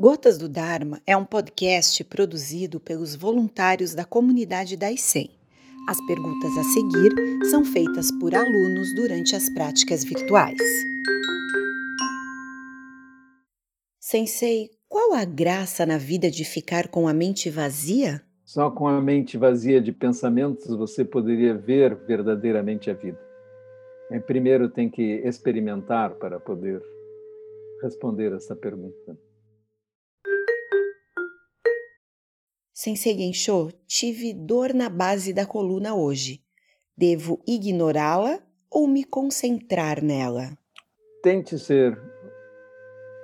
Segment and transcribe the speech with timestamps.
[0.00, 5.28] Gotas do Dharma é um podcast produzido pelos voluntários da comunidade da ICEM.
[5.88, 7.12] As perguntas a seguir
[7.50, 10.56] são feitas por alunos durante as práticas virtuais.
[13.98, 18.22] Sensei, qual a graça na vida de ficar com a mente vazia?
[18.44, 23.18] Só com a mente vazia de pensamentos você poderia ver verdadeiramente a vida.
[24.12, 26.80] É, primeiro tem que experimentar para poder
[27.82, 29.27] responder essa pergunta.
[32.80, 36.40] Sensei Gensho, tive dor na base da coluna hoje.
[36.96, 40.56] Devo ignorá-la ou me concentrar nela?
[41.20, 42.00] Tente ser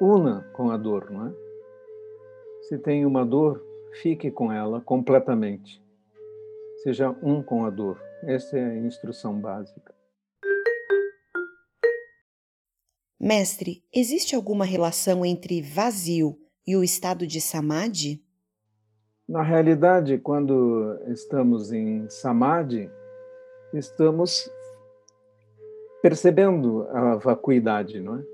[0.00, 1.34] una com a dor, não é?
[2.62, 3.64] Se tem uma dor,
[4.02, 5.80] fique com ela completamente.
[6.82, 8.02] Seja um com a dor.
[8.24, 9.94] Essa é a instrução básica.
[13.20, 16.36] Mestre, existe alguma relação entre vazio
[16.66, 18.25] e o estado de samadhi?
[19.28, 22.88] Na realidade, quando estamos em samadhi,
[23.74, 24.48] estamos
[26.00, 28.24] percebendo a vacuidade, não é?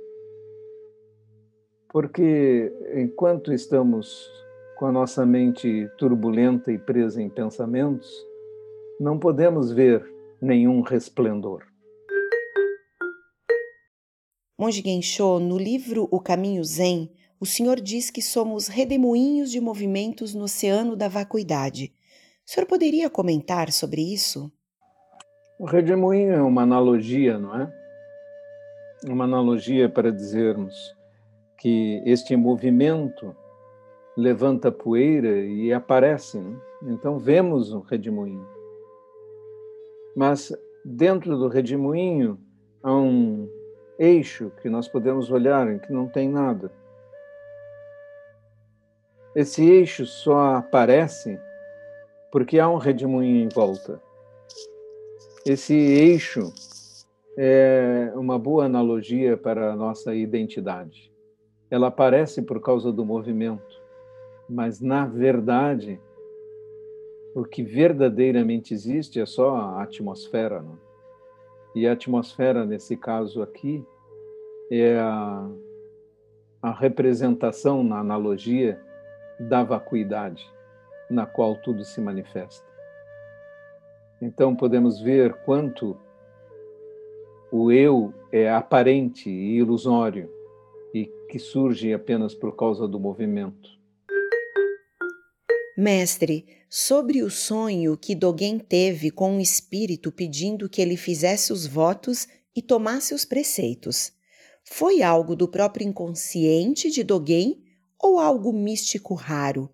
[1.88, 4.30] Porque enquanto estamos
[4.76, 8.10] com a nossa mente turbulenta e presa em pensamentos,
[9.00, 10.04] não podemos ver
[10.42, 11.64] nenhum resplendor.
[14.58, 17.10] Monge Gensho, no livro O Caminho Zen,
[17.42, 21.92] o senhor diz que somos redemoinhos de movimentos no oceano da vacuidade.
[22.46, 24.48] O senhor poderia comentar sobre isso?
[25.58, 27.72] O redemoinho é uma analogia, não é?
[29.08, 30.72] Uma analogia para dizermos
[31.58, 33.34] que este movimento
[34.16, 36.38] levanta poeira e aparece.
[36.38, 36.56] Né?
[36.84, 38.46] Então vemos um redemoinho.
[40.14, 40.52] Mas
[40.84, 42.38] dentro do redemoinho
[42.84, 43.48] há um
[43.98, 46.70] eixo que nós podemos olhar em que não tem nada.
[49.34, 51.40] Esse eixo só aparece
[52.30, 54.00] porque há um redemoinho em volta.
[55.46, 56.52] Esse eixo
[57.36, 61.10] é uma boa analogia para a nossa identidade.
[61.70, 63.82] Ela aparece por causa do movimento,
[64.46, 65.98] mas na verdade,
[67.34, 70.60] o que verdadeiramente existe é só a atmosfera.
[70.60, 70.78] Não?
[71.74, 73.82] E a atmosfera, nesse caso aqui,
[74.70, 75.50] é a,
[76.60, 78.78] a representação na analogia
[79.38, 80.44] da vacuidade
[81.10, 82.66] na qual tudo se manifesta.
[84.20, 85.96] Então podemos ver quanto
[87.50, 90.30] o eu é aparente e ilusório
[90.94, 93.70] e que surge apenas por causa do movimento.
[95.76, 101.66] Mestre, sobre o sonho que Dogen teve com o espírito pedindo que ele fizesse os
[101.66, 104.12] votos e tomasse os preceitos,
[104.64, 107.62] foi algo do próprio inconsciente de Dogen
[108.02, 109.70] ou algo místico raro?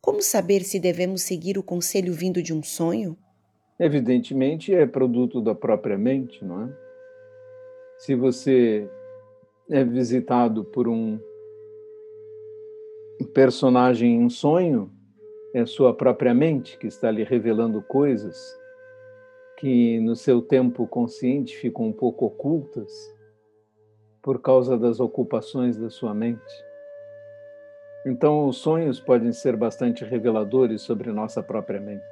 [0.00, 3.18] Como saber se devemos seguir o conselho vindo de um sonho?
[3.78, 6.76] Evidentemente é produto da própria mente, não é?
[7.98, 8.88] Se você
[9.68, 11.18] é visitado por um
[13.34, 14.90] personagem em sonho,
[15.54, 18.56] é sua própria mente que está lhe revelando coisas
[19.58, 22.92] que no seu tempo consciente ficam um pouco ocultas
[24.20, 26.71] por causa das ocupações da sua mente.
[28.04, 32.02] Então, os sonhos podem ser bastante reveladores sobre nossa própria mente,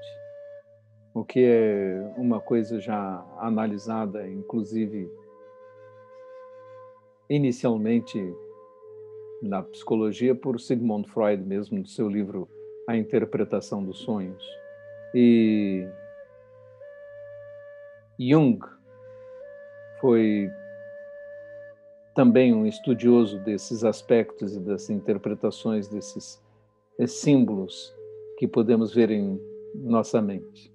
[1.12, 5.10] o que é uma coisa já analisada, inclusive
[7.28, 8.18] inicialmente
[9.42, 12.48] na psicologia por Sigmund Freud mesmo no seu livro
[12.88, 14.44] A Interpretação dos Sonhos.
[15.14, 15.88] E
[18.18, 18.60] Jung
[20.00, 20.50] foi
[22.20, 26.38] também um estudioso desses aspectos e das interpretações desses
[27.08, 27.96] símbolos
[28.36, 29.40] que podemos ver em
[29.74, 30.70] nossa mente.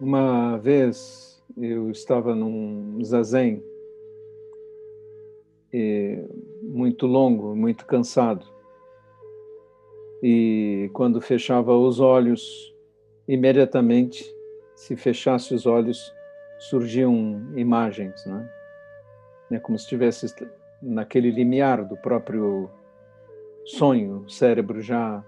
[0.00, 3.62] Uma vez eu estava num zazen
[6.60, 8.44] muito longo, muito cansado.
[10.20, 12.74] E quando fechava os olhos,
[13.28, 14.28] imediatamente,
[14.74, 16.12] se fechasse os olhos,
[16.58, 18.56] surgiam imagens, né?
[19.50, 20.26] Né, como se estivesse
[20.80, 22.70] naquele limiar do próprio
[23.64, 25.24] sonho, cérebro já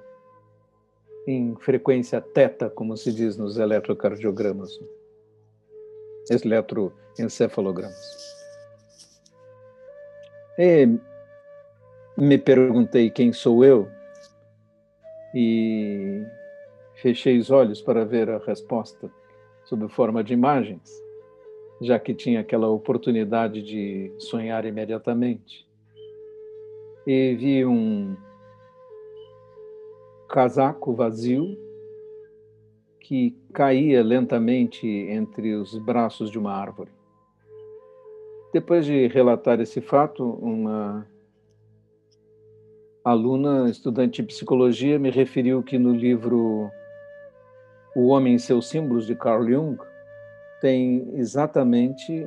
[1.27, 4.79] em frequência teta, como se diz nos eletrocardiogramas,
[6.31, 8.33] eletroencefalogramas.
[10.59, 10.89] E
[12.17, 13.89] me perguntei quem sou eu
[15.35, 16.25] e
[16.97, 19.11] fechei os olhos para ver a resposta
[19.65, 21.02] sob forma de imagens
[21.83, 25.67] já que tinha aquela oportunidade de sonhar imediatamente.
[27.05, 28.17] e vi um
[30.29, 31.59] casaco vazio
[33.01, 36.91] que caía lentamente entre os braços de uma árvore.
[38.53, 41.07] Depois de relatar esse fato, uma
[43.05, 46.71] aluna, estudante de psicologia, me referiu que no livro
[47.97, 49.77] O Homem e seus Símbolos, de Carl Jung,
[50.63, 52.25] tem exatamente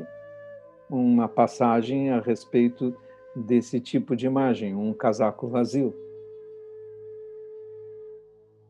[0.90, 2.94] uma passagem a respeito
[3.34, 5.96] desse tipo de imagem, um casaco vazio,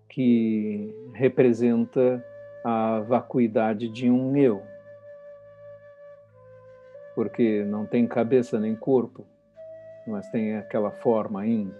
[0.07, 2.23] que representa
[2.63, 4.61] a vacuidade de um eu,
[7.15, 9.25] porque não tem cabeça nem corpo,
[10.05, 11.75] mas tem aquela forma ainda.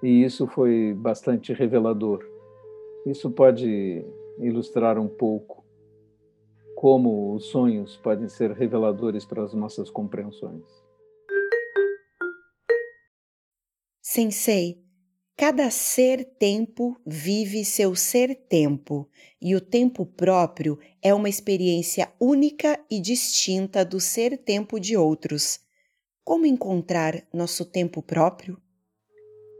[0.00, 2.24] E isso foi bastante revelador.
[3.04, 4.04] Isso pode
[4.38, 5.61] ilustrar um pouco
[6.82, 10.64] como os sonhos podem ser reveladores para as nossas compreensões.
[14.02, 14.82] Sensei,
[15.36, 19.08] cada ser-tempo vive seu ser-tempo,
[19.40, 25.60] e o tempo próprio é uma experiência única e distinta do ser-tempo de outros.
[26.24, 28.60] Como encontrar nosso tempo próprio?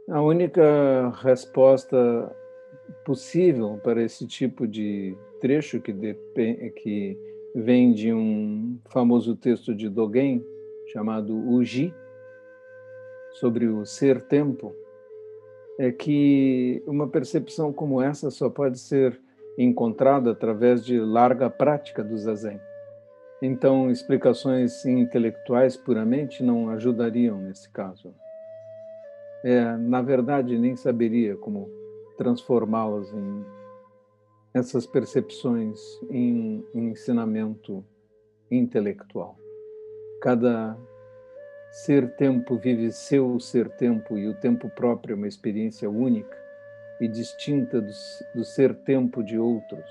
[0.09, 2.35] A única resposta
[3.05, 5.93] possível para esse tipo de trecho que,
[6.75, 7.17] que
[7.55, 10.43] vem de um famoso texto de Dogen
[10.91, 11.93] chamado Uji
[13.33, 14.75] sobre o ser-tempo
[15.79, 19.19] é que uma percepção como essa só pode ser
[19.57, 22.59] encontrada através de larga prática do zazen.
[23.41, 28.13] Então, explicações intelectuais puramente não ajudariam nesse caso
[29.43, 31.69] é, na verdade, nem saberia como
[32.17, 33.45] transformá-las em
[34.53, 35.79] essas percepções
[36.09, 37.83] em, em ensinamento
[38.51, 39.35] intelectual.
[40.21, 40.77] Cada
[41.71, 46.37] ser-tempo vive seu ser-tempo e o tempo próprio é uma experiência única
[47.01, 47.91] e distinta do,
[48.35, 49.83] do ser-tempo de outros,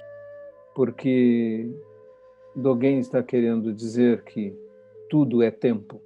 [0.74, 1.68] porque
[2.54, 4.56] Dogen está querendo dizer que
[5.10, 6.00] tudo é tempo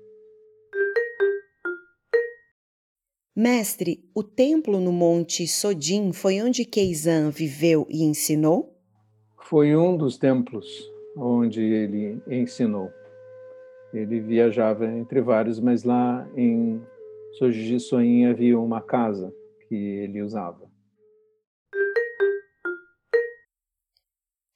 [3.39, 8.75] Mestre, o templo no Monte Sodim foi onde Keizan viveu e ensinou?
[9.43, 10.67] Foi um dos templos
[11.15, 12.91] onde ele ensinou.
[13.93, 16.81] Ele viajava entre vários, mas lá em
[17.39, 19.31] Soji Soin havia uma casa
[19.69, 20.71] que ele usava.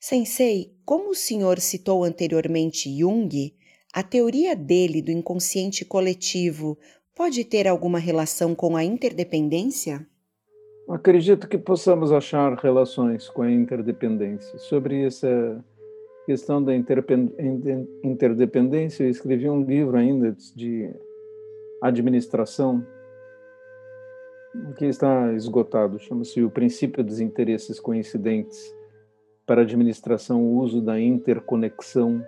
[0.00, 3.54] Sensei, como o senhor citou anteriormente Jung,
[3.92, 6.78] a teoria dele do inconsciente coletivo
[7.20, 10.06] pode ter alguma relação com a interdependência?
[10.88, 14.58] Acredito que possamos achar relações com a interdependência.
[14.58, 15.62] Sobre essa
[16.24, 20.90] questão da interdependência, eu escrevi um livro ainda de
[21.82, 22.82] administração
[24.78, 28.74] que está esgotado, chama-se O Princípio dos Interesses Coincidentes
[29.44, 32.24] para a Administração, o uso da interconexão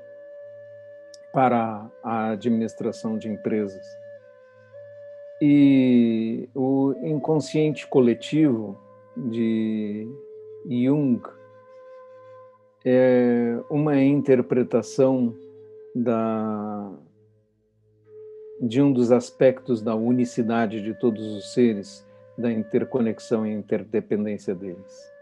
[1.32, 4.01] para a administração de empresas.
[5.44, 8.78] E o inconsciente coletivo
[9.16, 10.06] de
[10.64, 11.20] Jung
[12.84, 15.34] é uma interpretação
[15.96, 16.92] da
[18.60, 22.06] de um dos aspectos da unicidade de todos os seres,
[22.38, 25.12] da interconexão e interdependência deles.